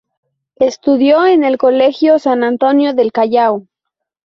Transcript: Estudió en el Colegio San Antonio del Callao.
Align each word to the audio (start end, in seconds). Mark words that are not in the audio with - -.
Estudió 0.55 1.27
en 1.27 1.43
el 1.43 1.59
Colegio 1.59 2.17
San 2.17 2.43
Antonio 2.43 2.93
del 2.95 3.11
Callao. 3.11 3.67